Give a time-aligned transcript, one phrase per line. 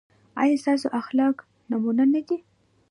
[0.41, 1.35] ایا ستاسو اخلاق
[1.69, 2.37] نمونه نه دي؟